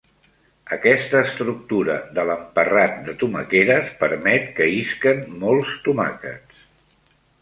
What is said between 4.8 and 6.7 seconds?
isquen molts tomàquets.